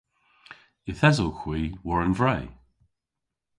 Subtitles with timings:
[0.89, 2.37] Yth esowgh hwi war an vre.